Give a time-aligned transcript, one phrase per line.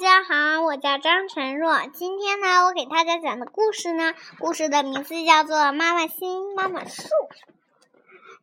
[0.00, 1.86] 大家好，我叫张晨若。
[1.92, 7.02] 今天呢，我给大家讲的故事呢，故事的名字叫做《妈妈心妈妈树》。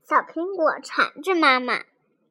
[0.08, 1.80] 小苹果缠着妈妈，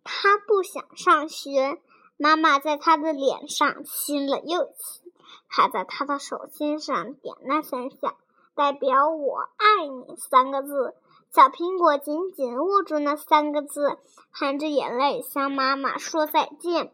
[0.04, 1.81] 它不想上学。
[2.17, 5.12] 妈妈在它的脸上亲了又亲，
[5.48, 8.14] 还在它的手心上点了三下，
[8.54, 10.95] 代表“我爱你”三个字。
[11.34, 13.98] 小苹果紧紧握住那三个字，
[14.30, 16.93] 含着眼泪向妈妈说再见。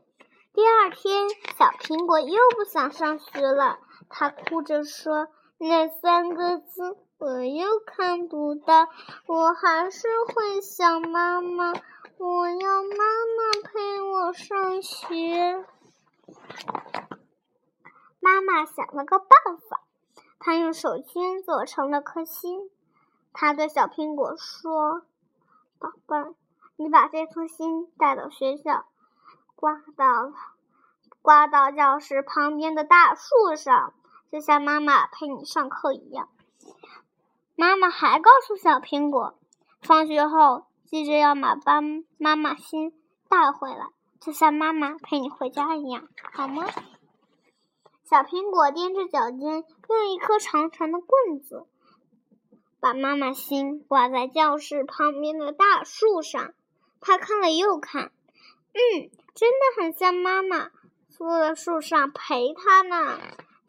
[0.54, 3.78] 第二天，小苹果又不想上学了。
[4.10, 8.86] 他哭着说：“那三个字我又看不到，
[9.26, 11.72] 我还是会想妈妈。
[12.18, 15.64] 我要妈妈陪我上学。”
[18.20, 19.80] 妈妈想了个办法，
[20.38, 22.70] 她用手绢做成了颗心。
[23.32, 25.00] 她对小苹果说
[25.80, 26.34] ：“宝贝儿，
[26.76, 28.84] 你把这颗心带到学校。”
[29.62, 30.32] 挂到
[31.22, 33.94] 挂到教室旁边的大树上，
[34.32, 36.28] 就像妈妈陪你上课一样。
[37.54, 39.38] 妈妈还告诉小苹果，
[39.80, 42.92] 放学后记着要把帮妈妈心
[43.28, 43.86] 带回来，
[44.18, 46.66] 就像妈妈陪你回家一样，好吗？
[48.02, 51.68] 小苹果踮着脚尖，用一颗长长的棍子，
[52.80, 56.52] 把妈妈心挂在教室旁边的大树上。
[57.00, 58.10] 他看了又看，
[58.72, 59.21] 嗯。
[59.34, 60.70] 真的很像妈妈
[61.08, 63.18] 坐在树上陪他呢。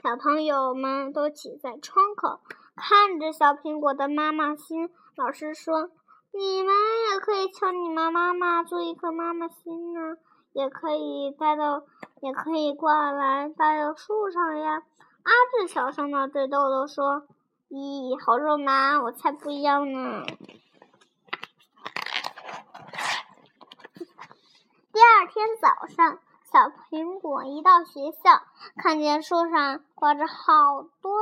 [0.03, 2.41] 小朋友们都挤在窗口
[2.75, 4.89] 看着小苹果的妈妈心。
[5.15, 5.91] 老师说
[6.33, 6.73] ：“你们
[7.11, 10.17] 也可以敲你们妈妈做一颗妈妈心呢，
[10.51, 11.83] 也可以带到，
[12.21, 14.83] 也可以挂来带到树上呀。”
[15.23, 17.23] 阿志小声的对豆豆说
[17.71, 20.25] ：“咦，好肉麻，我才不要呢。”
[24.93, 26.19] 第二天早上，
[26.51, 28.43] 小苹果一到学校，
[28.77, 31.17] 看见树上挂着好多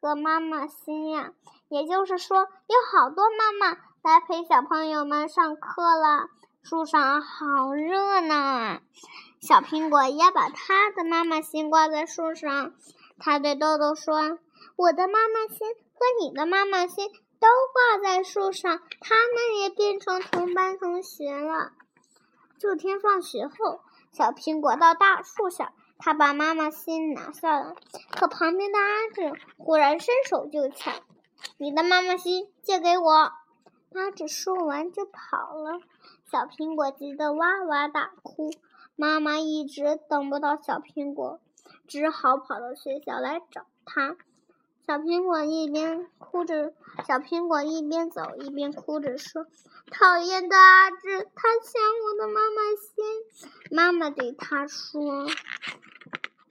[0.00, 1.30] 个妈妈心呀，
[1.68, 6.28] 也就是说，有好多妈妈来陪小朋友们上课了。
[6.64, 8.80] 树上好热闹啊！
[9.40, 12.72] 小苹果也把它的妈妈心挂在树上，
[13.20, 14.40] 它对豆豆说
[14.74, 17.08] ：“我的妈妈心和你的妈妈心
[17.38, 21.70] 都挂在树上，它们也变成同班同学了。”
[22.58, 23.80] 这天放学后，
[24.12, 27.74] 小苹果到大树下，他把妈妈心拿下来。
[28.10, 30.92] 可旁边的阿志忽然伸手就抢
[31.56, 33.12] ：“你的妈妈心借给我！”
[33.94, 35.80] 阿志说完就跑了。
[36.30, 38.50] 小苹果急得哇哇大哭。
[38.96, 41.38] 妈妈一直等不到小苹果，
[41.86, 44.16] 只好跑到学校来找他。
[44.88, 46.72] 小苹果一边哭着，
[47.06, 49.44] 小苹果一边走一边哭着说
[49.92, 53.04] ：“讨厌的阿志，他抢我的妈妈心。”
[53.70, 55.26] 妈妈对他说：“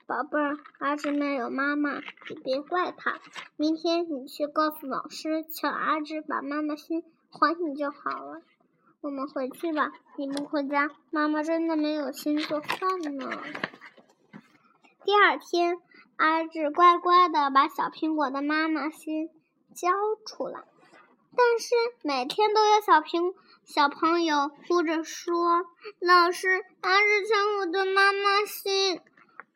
[0.06, 1.96] 宝贝儿，阿志没有妈妈，
[2.30, 3.18] 你别怪他。
[3.56, 8.44] 明天你去告诉老师，求阿志把妈妈心还你就好了。
[9.02, 13.32] 我们回去吧，你不回家，妈妈真的没有心做饭呢。”
[15.04, 15.80] 第二天。
[16.18, 19.30] 阿志乖乖的把小苹果的妈妈心
[19.76, 19.92] 交
[20.26, 20.64] 出来，
[21.36, 25.68] 但是每天都有小苹小朋友哭着说
[26.02, 29.00] ：“老师，阿志抢我的妈妈心。”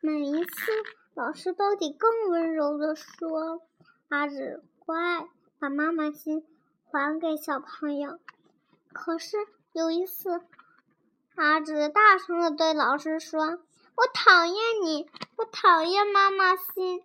[0.00, 0.72] 每一次，
[1.14, 3.60] 老师都得更温柔的说
[4.08, 5.26] ：“阿志，乖，
[5.58, 6.46] 把妈妈心
[6.92, 8.20] 还给小朋友。”
[8.94, 9.36] 可是
[9.72, 10.42] 有一次，
[11.34, 13.58] 阿志大声的对老师说。
[13.94, 17.04] 我讨厌你，我讨厌妈妈心。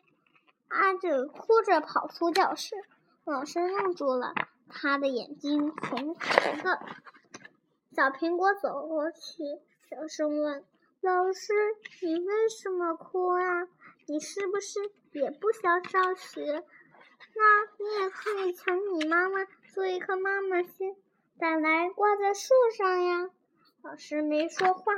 [0.69, 2.75] 阿九哭着跑出教室，
[3.25, 4.33] 老师愣住了，
[4.69, 6.79] 他的眼睛红红的。
[7.93, 9.43] 小苹果走过去，
[9.89, 10.63] 小声问
[11.01, 11.53] ：“老师，
[12.01, 13.67] 你为什么哭啊？
[14.05, 14.79] 你是不是
[15.11, 16.63] 也不想上学？
[17.35, 20.95] 那你也可以抢你妈妈做一颗妈妈心，
[21.37, 23.29] 带来挂在树上呀。”
[23.83, 24.93] 老师没说话。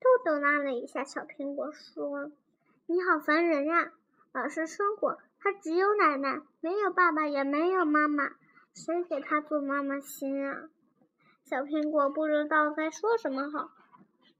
[0.00, 2.32] 豆豆拉了一下小苹果，说
[2.86, 3.92] ：“你好烦人呀！
[4.32, 8.30] 老师说过，他只有奶奶，没有爸爸，也没有妈妈，
[8.74, 10.70] 谁给他做妈妈心啊？”
[11.44, 13.70] 小苹果不知道该说什么好，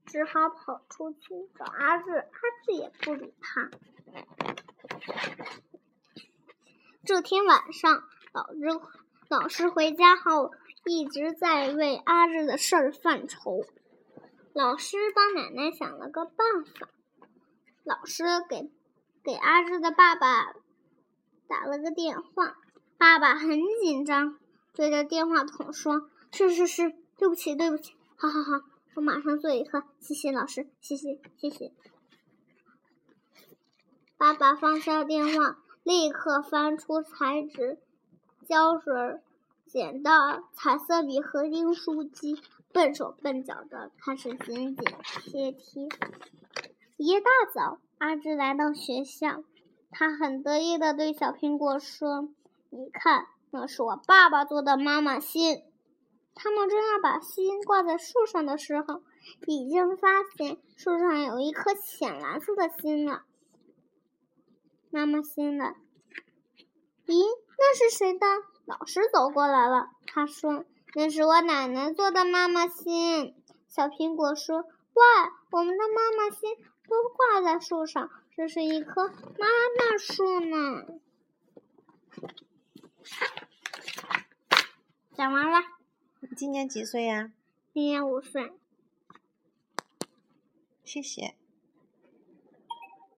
[0.07, 2.11] 只好跑出去找阿志。
[2.11, 2.25] 阿
[2.65, 3.69] 志也不理他。
[7.05, 8.59] 这天晚上，老师
[9.27, 10.53] 老师回家后
[10.85, 13.63] 一直在为阿志的事儿犯愁。
[14.53, 16.89] 老师帮奶奶想了个办法。
[17.83, 18.69] 老师给
[19.23, 20.53] 给阿志的爸爸
[21.47, 22.57] 打了个电话，
[22.97, 24.37] 爸爸很紧张，
[24.73, 28.65] 对着电话筒说：“是是是，对不起对不起，好好好，
[28.95, 31.71] 我马上做一颗，谢谢老师，谢谢谢谢。”
[34.17, 37.79] 爸爸放下电话，立刻翻出彩纸、
[38.47, 39.19] 胶水、
[39.65, 42.39] 剪刀、彩色笔和订书机，
[42.73, 45.87] 笨手笨脚的开始剪剪贴贴。
[46.97, 49.43] 一大早，阿志来到学校，
[49.89, 52.29] 他很得意的对小苹果说
[52.69, 55.63] ：“你看，那是我爸爸做的妈妈心。”
[56.33, 59.03] 他们正要把心挂在树上的时候，
[59.47, 60.07] 已经发
[60.37, 63.23] 现树上有一颗浅蓝色的心了。
[64.89, 65.75] 妈妈心了，
[67.05, 67.25] 咦，
[67.57, 68.25] 那是谁的？
[68.65, 73.35] 老师走过来了，他说：“那是我奶奶做的妈妈心。”
[73.67, 75.03] 小苹果说：“哇，
[75.51, 76.55] 我们的妈妈心
[76.87, 79.47] 都挂在树上，这是一棵妈
[79.77, 80.85] 妈树呢。”
[85.15, 85.59] 讲完了。
[86.19, 87.31] 你今年几岁呀？
[87.73, 88.51] 今年五岁。
[90.83, 91.35] 谢谢。